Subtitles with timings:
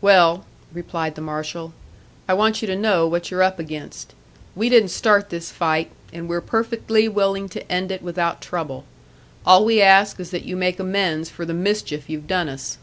[0.00, 1.72] "Well," replied the marshal,
[2.26, 4.14] "I want you to know what you're up against.
[4.56, 8.84] We didn't start this fight, and we're perfectly willing to end it without trouble.
[9.46, 12.78] All we ask is that you make amends for the mischief you've done us."